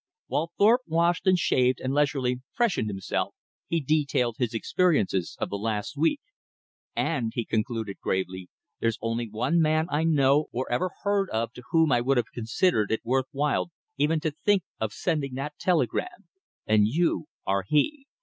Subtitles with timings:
[0.25, 3.35] While Thorpe washed and shaved and leisurely freshened himself,
[3.67, 6.21] he detailed his experiences of the last week.
[6.95, 11.61] "And," he concluded gravely, "there's only one man I know or ever heard of to
[11.69, 16.27] whom I would have considered it worth while even to think of sending that telegram,
[16.65, 18.07] and you are he.